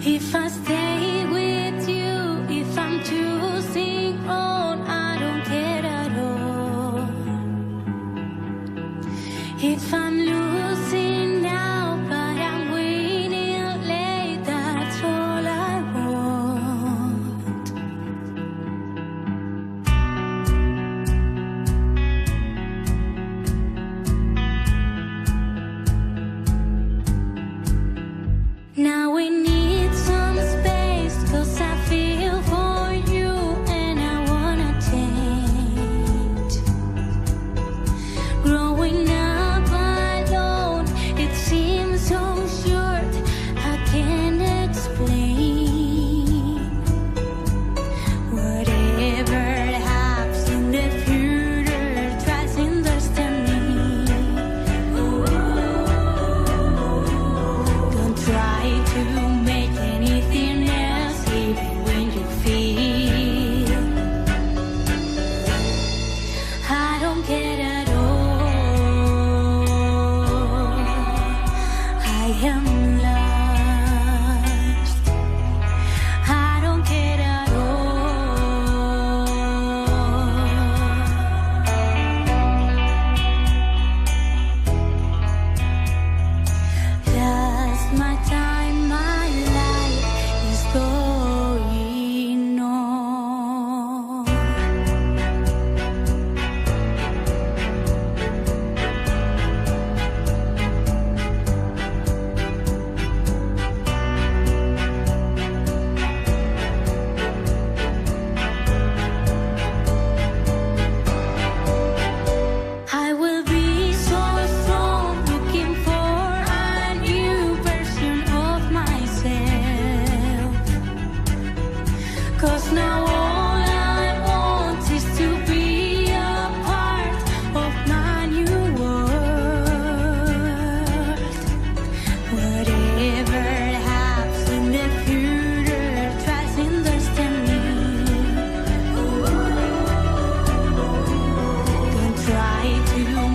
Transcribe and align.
If 0.00 0.32
I 0.32 0.48
stay 0.48 1.26
with 1.26 1.57